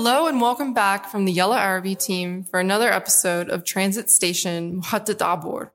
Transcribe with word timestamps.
Hello 0.00 0.28
and 0.28 0.40
welcome 0.40 0.72
back 0.72 1.10
from 1.10 1.24
the 1.24 1.32
Yellow 1.32 1.56
Arabi 1.56 1.96
team 1.96 2.44
for 2.44 2.60
another 2.60 2.88
episode 2.88 3.48
of 3.48 3.64
Transit 3.64 4.08
Station 4.08 4.80
Muhattat 4.80 5.18
Abur. 5.18 5.72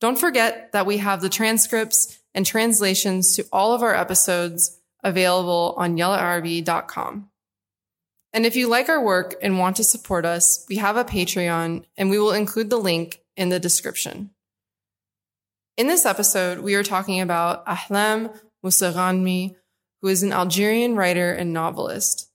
Don't 0.00 0.18
forget 0.18 0.72
that 0.72 0.86
we 0.86 0.96
have 0.96 1.20
the 1.20 1.28
transcripts 1.28 2.18
and 2.32 2.46
translations 2.46 3.36
to 3.36 3.44
all 3.52 3.74
of 3.74 3.82
our 3.82 3.94
episodes 3.94 4.78
available 5.04 5.74
on 5.76 5.98
yellowarabi.com. 5.98 7.28
And 8.32 8.46
if 8.46 8.56
you 8.56 8.70
like 8.70 8.88
our 8.88 9.04
work 9.04 9.34
and 9.42 9.58
want 9.58 9.76
to 9.76 9.84
support 9.84 10.24
us, 10.24 10.64
we 10.70 10.76
have 10.76 10.96
a 10.96 11.04
Patreon 11.04 11.84
and 11.94 12.08
we 12.08 12.18
will 12.18 12.32
include 12.32 12.70
the 12.70 12.78
link 12.78 13.20
in 13.36 13.50
the 13.50 13.60
description. 13.60 14.30
In 15.76 15.88
this 15.88 16.06
episode, 16.06 16.60
we 16.60 16.74
are 16.74 16.82
talking 16.82 17.20
about 17.20 17.66
Ahlam 17.66 18.34
Mustaghanmi, 18.64 19.56
who 20.00 20.08
is 20.08 20.22
an 20.22 20.32
Algerian 20.32 20.96
writer 20.96 21.34
and 21.34 21.52
novelist. 21.52 22.25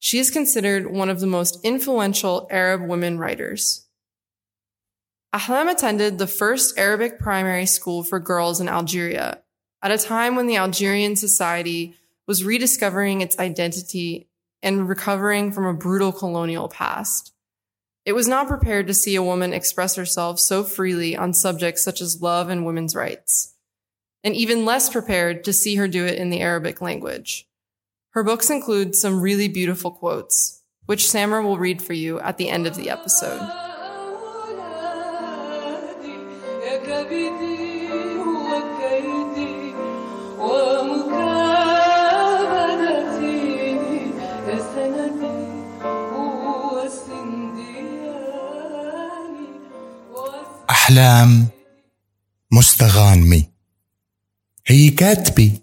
She 0.00 0.18
is 0.18 0.30
considered 0.30 0.90
one 0.90 1.10
of 1.10 1.20
the 1.20 1.26
most 1.26 1.60
influential 1.62 2.48
Arab 2.50 2.88
women 2.88 3.18
writers. 3.18 3.86
Ahlam 5.34 5.70
attended 5.70 6.18
the 6.18 6.26
first 6.26 6.76
Arabic 6.78 7.18
primary 7.18 7.66
school 7.66 8.02
for 8.02 8.18
girls 8.18 8.60
in 8.60 8.68
Algeria 8.68 9.42
at 9.82 9.92
a 9.92 9.98
time 9.98 10.36
when 10.36 10.46
the 10.46 10.56
Algerian 10.56 11.16
society 11.16 11.94
was 12.26 12.44
rediscovering 12.44 13.20
its 13.20 13.38
identity 13.38 14.26
and 14.62 14.88
recovering 14.88 15.52
from 15.52 15.66
a 15.66 15.74
brutal 15.74 16.12
colonial 16.12 16.68
past. 16.68 17.32
It 18.06 18.14
was 18.14 18.26
not 18.26 18.48
prepared 18.48 18.86
to 18.86 18.94
see 18.94 19.14
a 19.14 19.22
woman 19.22 19.52
express 19.52 19.96
herself 19.96 20.40
so 20.40 20.64
freely 20.64 21.14
on 21.14 21.34
subjects 21.34 21.84
such 21.84 22.00
as 22.00 22.22
love 22.22 22.48
and 22.48 22.64
women's 22.64 22.94
rights, 22.94 23.54
and 24.24 24.34
even 24.34 24.64
less 24.64 24.88
prepared 24.88 25.44
to 25.44 25.52
see 25.52 25.76
her 25.76 25.86
do 25.86 26.06
it 26.06 26.18
in 26.18 26.30
the 26.30 26.40
Arabic 26.40 26.80
language. 26.80 27.46
Her 28.11 28.23
books 28.23 28.49
include 28.49 28.95
some 28.95 29.19
really 29.19 29.47
beautiful 29.47 29.91
quotes, 29.91 30.63
which 30.85 31.03
Samra 31.03 31.43
will 31.43 31.57
read 31.57 31.81
for 31.81 31.93
you 31.93 32.19
at 32.21 32.37
the 32.37 32.49
end 32.49 32.65
of 32.65 32.75
the 32.75 32.89
episode. 32.89 33.41
أحلام 50.69 51.47
مستغانمي 52.51 53.49
هي 54.67 54.89
كاتبة 54.89 55.59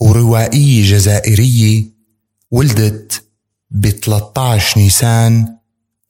وروائية 0.00 0.90
جزائرية 0.90 1.84
ولدت 2.50 3.22
ب 3.70 3.88
13 3.88 4.80
نيسان 4.80 5.56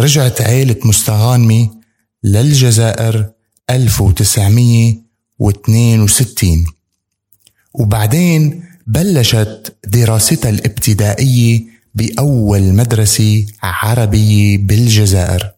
رجعت 0.00 0.40
عيلة 0.40 0.76
مستغانمي 0.84 1.70
للجزائر 2.24 3.30
1962 3.70 6.64
وبعدين 7.74 8.64
بلشت 8.86 9.76
دراستها 9.86 10.50
الابتدائية 10.50 11.64
بأول 11.94 12.62
مدرسة 12.62 13.46
عربية 13.62 14.58
بالجزائر. 14.58 15.52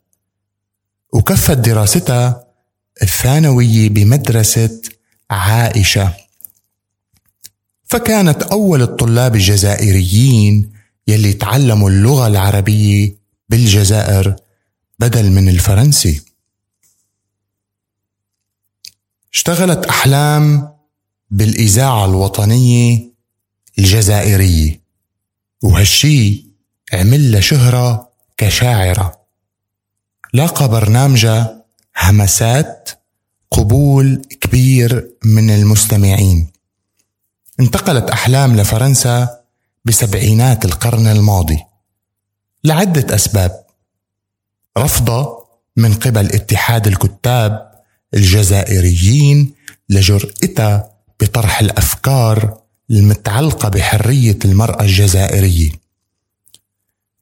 وكفت 1.13 1.59
دراستها 1.59 2.45
الثانوية 3.03 3.89
بمدرسة 3.89 4.81
عائشة. 5.31 6.15
فكانت 7.85 8.43
أول 8.43 8.83
الطلاب 8.83 9.35
الجزائريين 9.35 10.73
يلي 11.09 11.33
تعلموا 11.33 11.91
اللغة 11.91 12.27
العربية 12.27 13.18
بالجزائر 13.49 14.37
بدل 14.99 15.31
من 15.31 15.49
الفرنسي. 15.49 16.23
اشتغلت 19.33 19.87
أحلام 19.87 20.75
بالإذاعة 21.31 22.05
الوطنية 22.05 23.13
الجزائرية 23.79 24.81
وهالشي 25.63 26.47
عمل 26.93 27.33
لها 27.33 27.41
شهرة 27.41 28.13
كشاعرة. 28.37 29.21
لاقى 30.33 30.69
برنامجها 30.69 31.65
همسات 31.97 32.91
قبول 33.51 34.23
كبير 34.41 35.11
من 35.25 35.51
المستمعين. 35.51 36.53
انتقلت 37.61 38.11
أحلام 38.11 38.57
لفرنسا 38.57 39.41
بسبعينات 39.85 40.65
القرن 40.65 41.07
الماضي. 41.07 41.59
لعدة 42.65 43.15
أسباب. 43.15 43.65
رفضه 44.79 45.47
من 45.77 45.95
قبل 45.95 46.27
اتحاد 46.27 46.87
الكتاب 46.87 47.71
الجزائريين 48.15 49.55
لجرأتها 49.89 50.91
بطرح 51.21 51.61
الأفكار 51.61 52.59
المتعلقة 52.91 53.69
بحرية 53.69 54.39
المرأة 54.45 54.83
الجزائرية. 54.83 55.71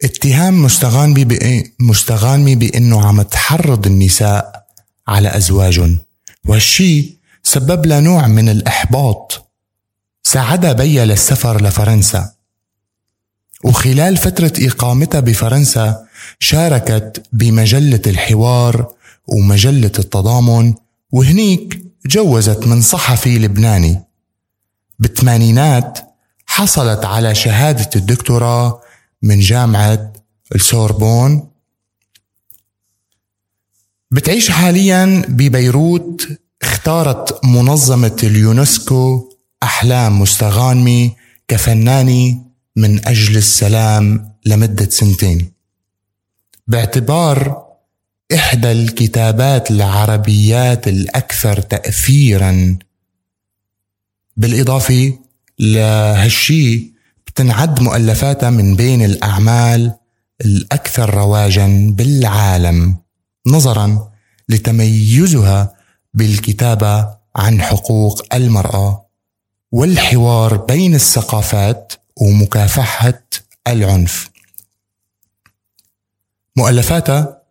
اتهام 0.04 0.62
مستغانمي؟ 0.62 1.64
مستغانمي 1.80 2.54
بأنه 2.54 3.06
عم 3.06 3.22
تحرض 3.22 3.86
النساء 3.86 4.66
على 5.08 5.36
أزواجهم 5.36 5.98
وهالشي 6.44 7.18
سبب 7.42 7.86
لها 7.86 8.00
نوع 8.00 8.26
من 8.26 8.48
الإحباط. 8.48 9.50
ساعدها 10.22 10.72
بيا 10.72 11.04
للسفر 11.04 11.62
لفرنسا. 11.62 12.35
وخلال 13.64 14.16
فترة 14.16 14.52
إقامتها 14.58 15.20
بفرنسا 15.20 16.06
شاركت 16.40 17.22
بمجلة 17.32 18.02
الحوار 18.06 18.92
ومجلة 19.26 19.92
التضامن 19.98 20.74
وهنيك 21.12 21.82
جوزت 22.06 22.66
من 22.66 22.82
صحفي 22.82 23.38
لبناني. 23.38 24.02
بالثمانينات 24.98 25.98
حصلت 26.46 27.04
على 27.04 27.34
شهادة 27.34 27.90
الدكتوراه 27.96 28.80
من 29.22 29.40
جامعة 29.40 30.12
السوربون. 30.54 31.48
بتعيش 34.10 34.50
حاليا 34.50 35.22
ببيروت 35.28 36.28
اختارت 36.62 37.44
منظمة 37.44 38.16
اليونسكو 38.22 39.32
أحلام 39.62 40.20
مستغانمي 40.20 41.16
كفنانة 41.48 42.45
من 42.76 43.08
أجل 43.08 43.36
السلام 43.36 44.32
لمدة 44.46 44.88
سنتين. 44.90 45.52
باعتبار 46.66 47.66
إحدى 48.34 48.72
الكتابات 48.72 49.70
العربيات 49.70 50.88
الأكثر 50.88 51.60
تأثيرا 51.60 52.78
بالإضافة 54.36 55.18
لهالشي 55.58 56.92
بتنعد 57.26 57.82
مؤلفاتها 57.82 58.50
من 58.50 58.76
بين 58.76 59.04
الأعمال 59.04 59.94
الأكثر 60.40 61.14
رواجا 61.14 61.90
بالعالم 61.96 62.96
نظرا 63.46 64.10
لتميزها 64.48 65.74
بالكتابة 66.14 67.16
عن 67.36 67.62
حقوق 67.62 68.34
المرأة 68.34 69.06
والحوار 69.72 70.56
بين 70.56 70.94
الثقافات 70.94 71.92
ومكافحة 72.16 73.22
العنف. 73.68 74.30
مؤلفاتها 76.56 77.42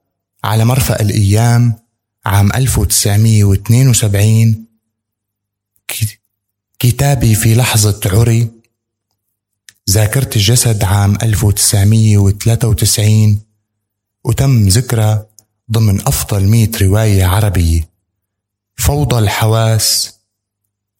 على 0.43 0.65
مرفأ 0.65 1.01
الأيام 1.01 1.73
عام 2.25 2.53
1972 2.53 4.65
كتابي 6.79 7.35
في 7.35 7.55
لحظة 7.55 7.99
عري 8.05 8.51
ذاكرة 9.89 10.29
الجسد 10.35 10.83
عام 10.83 11.17
1993 11.23 13.41
وتم 14.23 14.67
ذكرها 14.67 15.27
ضمن 15.71 16.01
أفضل 16.01 16.47
100 16.47 16.69
رواية 16.81 17.25
عربية. 17.25 17.89
فوضى 18.75 19.19
الحواس 19.19 20.15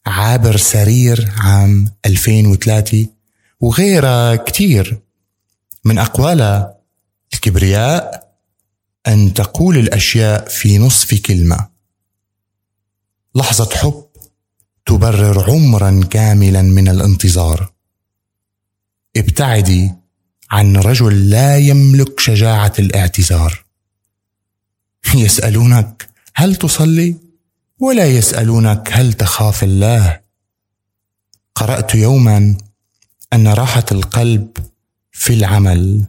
عابر 0.06 0.58
سرير 0.58 1.32
عام 1.38 1.92
2003 2.06 3.08
وغيرها 3.60 4.36
كتير. 4.36 5.02
من 5.86 5.98
أقوالها 5.98 6.78
الكبرياء 7.34 8.26
أن 9.08 9.34
تقول 9.34 9.78
الأشياء 9.78 10.48
في 10.48 10.78
نصف 10.78 11.14
كلمة. 11.14 11.70
لحظة 13.36 13.70
حب 13.76 14.06
تبرر 14.86 15.52
عمرا 15.52 16.02
كاملا 16.10 16.62
من 16.62 16.88
الانتظار. 16.88 17.74
ابتعدي 19.18 19.92
عن 20.52 20.76
رجل 20.76 21.30
لا 21.30 21.58
يملك 21.58 22.20
شجاعة 22.20 22.74
الاعتذار. 22.80 23.66
يسألونك 25.16 26.10
هل 26.36 26.56
تصلي؟ 26.56 27.16
ولا 27.80 28.06
يسألونك 28.06 28.90
هل 28.92 29.14
تخاف 29.14 29.64
الله. 29.64 30.22
قرأت 31.56 31.96
يوما 31.96 32.58
أن 33.34 33.48
راحة 33.48 33.86
القلب 33.92 34.58
في 35.12 35.34
العمل 35.34 36.06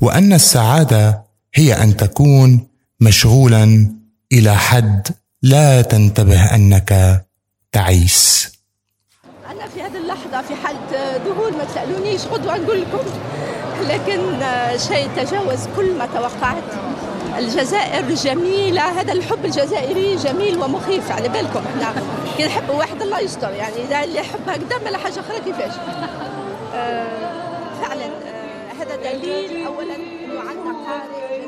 وأن 0.00 0.32
السعادة 0.32 1.22
هي 1.54 1.82
أن 1.82 1.96
تكون 1.96 2.68
مشغولا 3.00 3.94
إلى 4.32 4.56
حد 4.56 5.08
لا 5.42 5.82
تنتبه 5.82 6.54
أنك 6.54 7.22
تعيس. 7.72 8.52
أنا 9.50 9.68
في 9.68 9.82
هذه 9.82 9.96
اللحظة 9.96 10.42
في 10.42 10.54
حالة 10.54 11.16
ذهول 11.16 11.52
ما 11.52 11.64
تسألونيش 11.64 12.20
غدوة 12.26 12.56
نقول 12.56 12.80
لكم. 12.80 13.04
لكن 13.88 14.20
شيء 14.78 15.08
تجاوز 15.16 15.58
كل 15.76 15.98
ما 15.98 16.06
توقعت. 16.06 16.64
الجزائر 17.38 18.14
جميلة 18.14 19.00
هذا 19.00 19.12
الحب 19.12 19.44
الجزائري 19.44 20.16
جميل 20.16 20.58
ومخيف 20.58 21.10
على 21.10 21.28
بالكم 21.28 21.60
إحنا. 21.66 22.02
كي 22.36 22.46
نحب 22.46 22.68
واحد 22.70 23.02
الله 23.02 23.20
يستر 23.20 23.50
يعني 23.50 23.84
إذا 23.84 24.04
اللي 24.04 24.18
يحب 24.18 24.48
هكذا 24.48 24.90
ما 24.90 24.98
حاجة 24.98 25.20
أخرى 25.20 25.40
كيفاش؟ 25.44 25.72
فعلا 26.72 28.06
آه 28.06 28.72
هذا 28.72 28.96
دليل 28.96 29.66
أولا 29.66 29.96
أنه 29.96 30.40
عندنا 30.40 30.72
قارئ 30.86 31.42